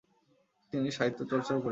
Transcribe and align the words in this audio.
তিনি 0.73 0.89
সাহিত্য 0.91 1.19
চর্চাও 1.31 1.57
করেছেন। 1.57 1.69